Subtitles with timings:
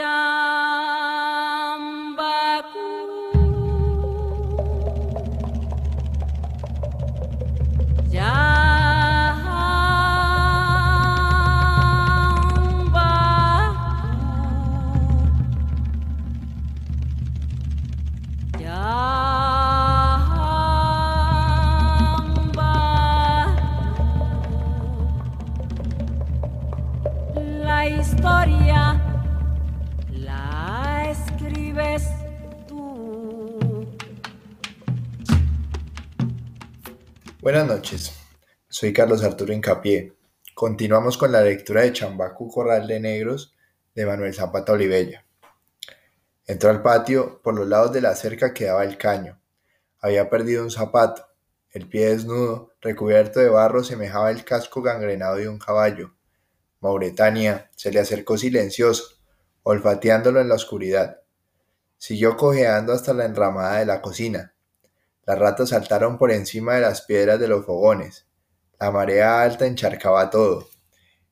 [0.00, 0.49] done.
[37.42, 38.12] Buenas noches,
[38.68, 40.12] soy Carlos Arturo Incapié.
[40.54, 43.56] Continuamos con la lectura de Chambacu Corral de Negros
[43.94, 45.24] de Manuel Zapata Olivella.
[46.46, 49.40] Entró al patio, por los lados de la cerca quedaba el caño.
[50.00, 51.28] Había perdido un zapato.
[51.70, 56.12] El pie desnudo, recubierto de barro, semejaba el casco gangrenado de un caballo.
[56.80, 59.16] Mauretania se le acercó silencioso,
[59.62, 61.22] olfateándolo en la oscuridad.
[61.96, 64.52] Siguió cojeando hasta la enramada de la cocina.
[65.30, 68.26] Las ratas saltaron por encima de las piedras de los fogones.
[68.80, 70.68] La marea alta encharcaba todo.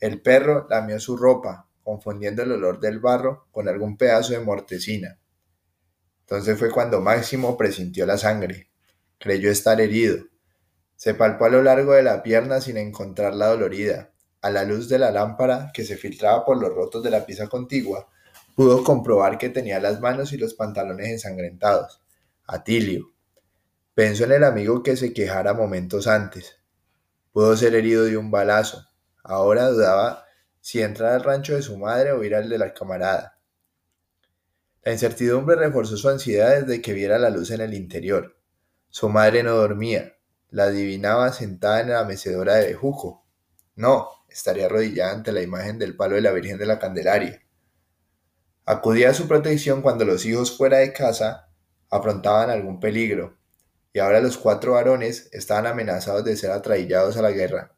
[0.00, 5.20] El perro lamió su ropa, confundiendo el olor del barro con algún pedazo de mortecina.
[6.22, 8.68] Entonces fue cuando Máximo presintió la sangre.
[9.20, 10.24] Creyó estar herido.
[10.96, 14.10] Se palpó a lo largo de la pierna sin encontrarla dolorida.
[14.40, 17.46] A la luz de la lámpara que se filtraba por los rotos de la pieza
[17.46, 18.08] contigua,
[18.56, 22.02] pudo comprobar que tenía las manos y los pantalones ensangrentados.
[22.44, 23.13] Atilio,
[23.94, 26.56] Pensó en el amigo que se quejara momentos antes.
[27.32, 28.88] Pudo ser herido de un balazo.
[29.22, 30.24] Ahora dudaba
[30.60, 33.38] si entrar al rancho de su madre o ir al de la camarada.
[34.82, 38.36] La incertidumbre reforzó su ansiedad desde que viera la luz en el interior.
[38.88, 40.16] Su madre no dormía.
[40.50, 43.24] La adivinaba sentada en la mecedora de bejuco.
[43.76, 47.42] No, estaría arrodillada ante la imagen del palo de la Virgen de la Candelaria.
[48.64, 51.48] Acudía a su protección cuando los hijos fuera de casa
[51.90, 53.38] afrontaban algún peligro,
[53.94, 57.76] y ahora los cuatro varones estaban amenazados de ser atraillados a la guerra.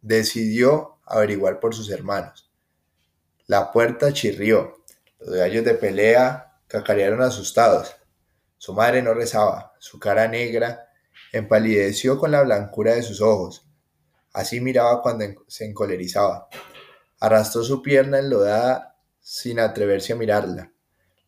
[0.00, 2.50] Decidió averiguar por sus hermanos.
[3.46, 4.82] La puerta chirrió.
[5.20, 7.94] Los gallos de pelea cacarearon asustados.
[8.56, 9.74] Su madre no rezaba.
[9.78, 10.88] Su cara negra
[11.30, 13.68] empalideció con la blancura de sus ojos.
[14.32, 16.48] Así miraba cuando se encolerizaba.
[17.20, 20.72] Arrastró su pierna enlodada sin atreverse a mirarla.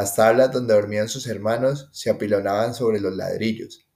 [0.00, 3.86] Las tablas donde dormían sus hermanos se apilonaban sobre los ladrillos.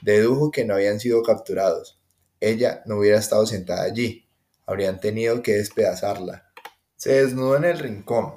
[0.00, 2.00] Dedujo que no habían sido capturados.
[2.38, 4.28] Ella no hubiera estado sentada allí.
[4.66, 6.52] Habrían tenido que despedazarla.
[6.94, 8.34] Se desnudó en el rincón.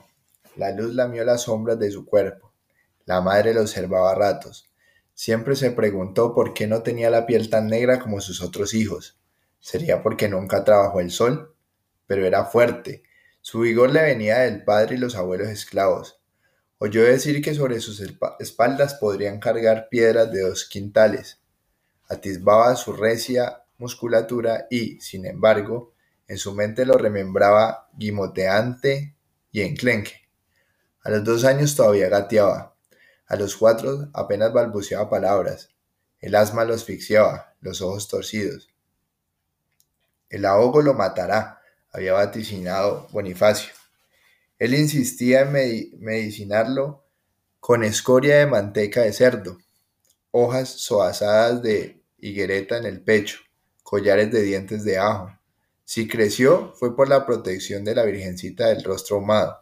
[0.55, 2.55] La luz lamió las sombras de su cuerpo.
[3.05, 4.67] La madre lo observaba a ratos.
[5.13, 9.21] Siempre se preguntó por qué no tenía la piel tan negra como sus otros hijos.
[9.59, 11.55] ¿Sería porque nunca trabajó el sol?
[12.07, 13.03] Pero era fuerte.
[13.41, 16.14] Su vigor le venía del padre y los abuelos esclavos.
[16.85, 17.99] Oyó decir que sobre sus
[18.39, 21.39] espaldas podrían cargar piedras de dos quintales.
[22.07, 25.93] Atisbaba su recia musculatura y, sin embargo,
[26.27, 29.15] en su mente lo remembraba gimoteante
[29.51, 30.29] y enclenque.
[31.01, 32.75] A los dos años todavía gateaba.
[33.25, 35.71] A los cuatro apenas balbuceaba palabras.
[36.19, 38.69] El asma lo asfixiaba, los ojos torcidos.
[40.29, 43.73] El ahogo lo matará, había vaticinado Bonifacio.
[44.57, 45.51] Él insistía en
[45.99, 47.03] medicinarlo
[47.59, 49.57] con escoria de manteca de cerdo,
[50.31, 53.39] hojas soazadas de higuereta en el pecho,
[53.83, 55.37] collares de dientes de ajo.
[55.83, 59.59] Si creció fue por la protección de la Virgencita del rostro ahumado.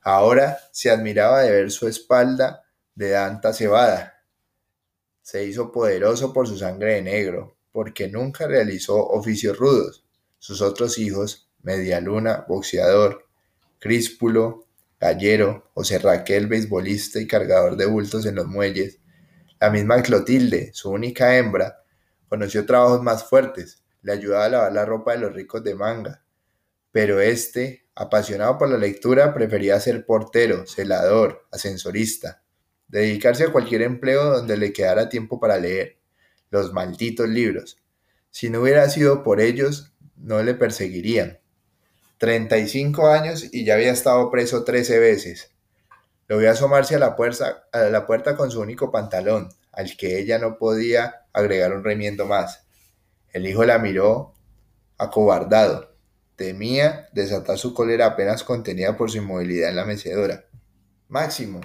[0.00, 2.64] Ahora se admiraba de ver su espalda
[2.94, 4.24] de danta cebada.
[5.22, 10.04] Se hizo poderoso por su sangre de negro, porque nunca realizó oficios rudos.
[10.38, 13.27] Sus otros hijos, Medialuna, boxeador,
[13.78, 14.66] Críspulo,
[15.00, 18.98] Gallero, José Raquel, beisbolista y cargador de bultos en los muelles.
[19.60, 21.84] La misma Clotilde, su única hembra,
[22.28, 26.24] conoció trabajos más fuertes, le ayudaba a lavar la ropa de los ricos de manga.
[26.90, 32.42] Pero este, apasionado por la lectura, prefería ser portero, celador, ascensorista,
[32.88, 35.98] dedicarse a cualquier empleo donde le quedara tiempo para leer
[36.50, 37.78] los malditos libros.
[38.30, 41.38] Si no hubiera sido por ellos, no le perseguirían.
[42.18, 45.52] 35 años y ya había estado preso 13 veces.
[46.26, 50.18] Lo vio asomarse a la, puerta, a la puerta con su único pantalón, al que
[50.18, 52.66] ella no podía agregar un remiendo más.
[53.32, 54.34] El hijo la miró
[54.98, 55.96] acobardado.
[56.34, 60.44] Temía desatar su cólera apenas contenida por su inmovilidad en la mecedora.
[61.08, 61.60] Máximo.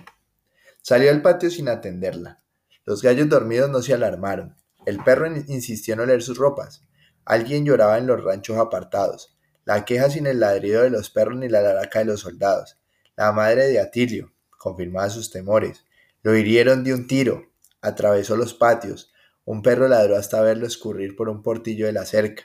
[0.82, 2.44] Salió al patio sin atenderla.
[2.86, 4.56] Los gallos dormidos no se alarmaron.
[4.86, 6.84] El perro insistió en oler sus ropas.
[7.26, 9.33] Alguien lloraba en los ranchos apartados
[9.66, 12.78] la queja sin el ladrido de los perros ni la laraca de los soldados,
[13.16, 15.86] La madre de Atilio confirmaba sus temores.
[16.24, 17.52] Lo hirieron de un tiro,
[17.82, 19.12] atravesó los patios.
[19.46, 22.44] Un perro ladró hasta verlo escurrir por un portillo de la cerca.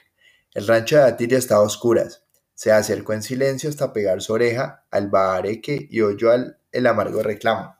[0.53, 2.23] El rancho de Atilio estaba a oscuras.
[2.53, 7.79] Se acercó en silencio hasta pegar su oreja al bahareque y oyó el amargo reclamo.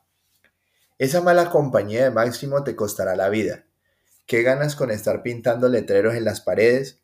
[1.00, 3.64] Esa mala compañía de Máximo te costará la vida.
[4.26, 6.99] ¿Qué ganas con estar pintando letreros en las paredes?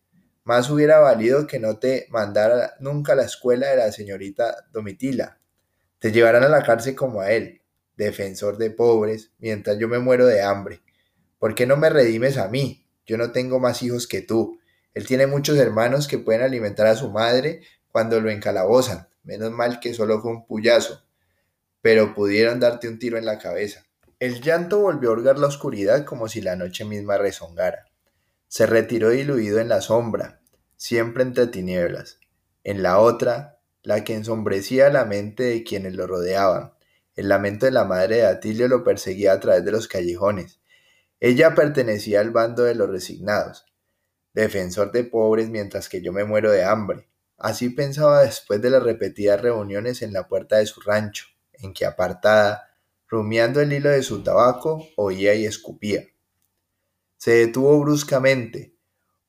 [0.46, 5.40] Más hubiera valido que no te mandara nunca a la escuela de la señorita Domitila.
[5.98, 7.62] Te llevarán a la cárcel como a él,
[7.96, 10.82] defensor de pobres, mientras yo me muero de hambre.
[11.40, 12.87] ¿Por qué no me redimes a mí?
[13.04, 14.60] Yo no tengo más hijos que tú.
[14.94, 19.08] Él tiene muchos hermanos que pueden alimentar a su madre cuando lo encalabozan.
[19.25, 21.02] Menos mal que solo fue un puyazo.
[21.82, 23.84] Pero pudieron darte un tiro en la cabeza.
[24.20, 27.87] El llanto volvió a hurgar la oscuridad como si la noche misma rezongara.
[28.48, 30.40] Se retiró diluido en la sombra,
[30.76, 32.20] siempre entre tinieblas.
[32.64, 36.72] En la otra, la que ensombrecía la mente de quienes lo rodeaban.
[37.14, 40.60] El lamento de la madre de Atilio lo perseguía a través de los callejones.
[41.19, 43.64] Ella pertenecía al bando de los resignados,
[44.34, 47.08] defensor de pobres mientras que yo me muero de hambre.
[47.38, 51.87] Así pensaba después de las repetidas reuniones en la puerta de su rancho, en que
[51.87, 52.70] apartada,
[53.08, 56.04] rumiando el hilo de su tabaco, oía y escupía.
[57.17, 58.75] Se detuvo bruscamente.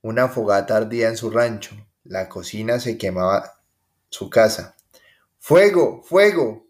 [0.01, 1.75] Una fogata ardía en su rancho.
[2.03, 3.61] La cocina se quemaba
[4.09, 4.75] su casa.
[5.39, 6.01] ¡Fuego!
[6.03, 6.67] ¡Fuego!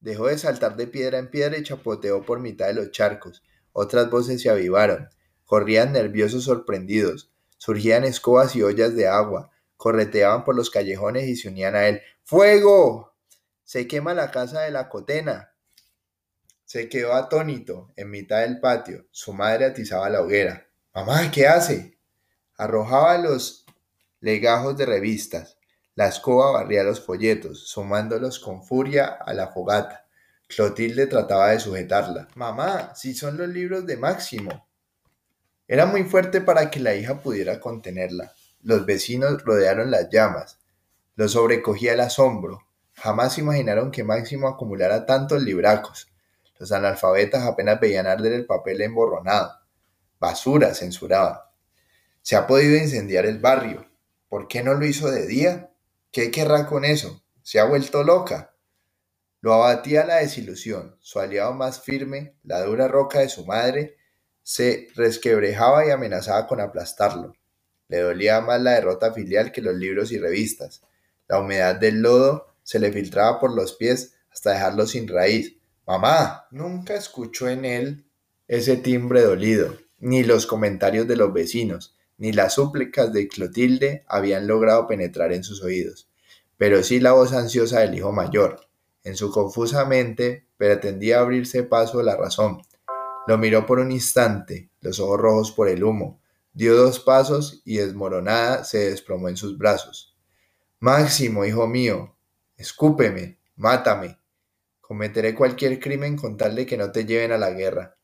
[0.00, 3.42] Dejó de saltar de piedra en piedra y chapoteó por mitad de los charcos.
[3.72, 5.08] Otras voces se avivaron.
[5.44, 7.32] Corrían nerviosos sorprendidos.
[7.58, 9.50] Surgían escobas y ollas de agua.
[9.76, 12.00] Correteaban por los callejones y se unían a él.
[12.24, 13.14] ¡Fuego!
[13.62, 15.51] Se quema la casa de la cotena.
[16.64, 19.06] Se quedó atónito en mitad del patio.
[19.10, 20.66] Su madre atizaba la hoguera.
[20.94, 21.98] Mamá, ¿qué hace?
[22.56, 23.64] Arrojaba los
[24.20, 25.58] legajos de revistas.
[25.94, 30.06] La escoba barría los folletos, sumándolos con furia a la fogata.
[30.48, 32.28] Clotilde trataba de sujetarla.
[32.34, 34.66] Mamá, si son los libros de Máximo.
[35.66, 38.34] Era muy fuerte para que la hija pudiera contenerla.
[38.62, 40.58] Los vecinos rodearon las llamas.
[41.16, 42.66] Lo sobrecogía el asombro.
[42.94, 46.11] Jamás imaginaron que Máximo acumulara tantos libracos.
[46.62, 49.50] Los analfabetas apenas veían arder el papel emborronado.
[50.20, 51.52] Basura, censuraba.
[52.20, 53.90] Se ha podido incendiar el barrio.
[54.28, 55.72] ¿Por qué no lo hizo de día?
[56.12, 57.24] ¿Qué querrá con eso?
[57.42, 58.54] ¿Se ha vuelto loca?
[59.40, 60.96] Lo abatía la desilusión.
[61.00, 63.96] Su aliado más firme, la dura roca de su madre,
[64.44, 67.34] se resquebrejaba y amenazaba con aplastarlo.
[67.88, 70.82] Le dolía más la derrota filial que los libros y revistas.
[71.26, 75.56] La humedad del lodo se le filtraba por los pies hasta dejarlo sin raíz.
[75.92, 78.06] Mamá, nunca escuchó en él
[78.48, 84.46] ese timbre dolido, ni los comentarios de los vecinos, ni las súplicas de Clotilde habían
[84.46, 86.08] logrado penetrar en sus oídos,
[86.56, 88.70] pero sí la voz ansiosa del hijo mayor.
[89.04, 92.62] En su confusa mente pretendía abrirse paso la razón.
[93.26, 96.22] Lo miró por un instante, los ojos rojos por el humo,
[96.54, 100.16] dio dos pasos y desmoronada se desplomó en sus brazos.
[100.80, 102.16] Máximo, hijo mío,
[102.56, 104.21] escúpeme, mátame.
[104.92, 107.96] Cometeré cualquier crimen con tal de que no te lleven a la guerra.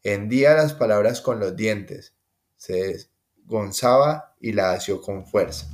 [0.00, 2.14] Hendía las palabras con los dientes.
[2.56, 3.08] Se
[3.44, 5.66] gonzaba y la asió con fuerza.